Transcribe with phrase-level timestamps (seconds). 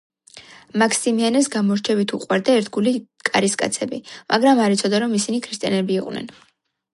[0.83, 2.93] მაქსიმიანეს გამორჩევით უყვარდა ერთგული
[3.31, 4.01] კარისკაცები,
[4.35, 6.33] მაგრამ არ იცოდა, რომ ისინი ქრისტიანები იყვნენ.